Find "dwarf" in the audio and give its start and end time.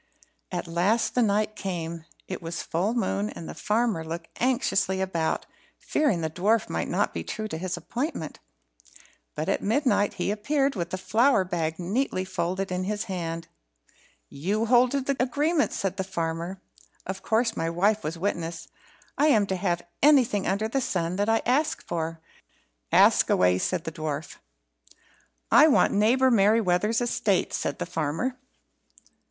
6.31-6.69, 23.91-24.37